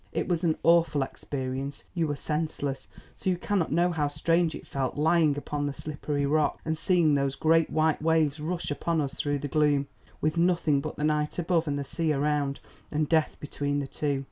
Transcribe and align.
It 0.11 0.27
was 0.27 0.43
an 0.43 0.57
awful 0.63 1.03
experience: 1.03 1.83
you 1.93 2.07
were 2.07 2.15
senseless, 2.15 2.87
so 3.15 3.29
you 3.29 3.37
cannot 3.37 3.71
know 3.71 3.91
how 3.91 4.07
strange 4.07 4.55
it 4.55 4.65
felt 4.65 4.97
lying 4.97 5.37
upon 5.37 5.67
the 5.67 5.73
slippery 5.73 6.25
rock, 6.25 6.59
and 6.65 6.75
seeing 6.75 7.13
those 7.13 7.35
great 7.35 7.69
white 7.69 8.01
waves 8.01 8.39
rush 8.39 8.71
upon 8.71 8.99
us 8.99 9.13
through 9.13 9.37
the 9.37 9.47
gloom, 9.47 9.87
with 10.19 10.39
nothing 10.39 10.81
but 10.81 10.95
the 10.95 11.03
night 11.03 11.37
above, 11.37 11.67
and 11.67 11.77
the 11.77 11.83
sea 11.83 12.13
around, 12.13 12.59
and 12.89 13.09
death 13.09 13.37
between 13.39 13.77
the 13.77 13.85
two. 13.85 14.19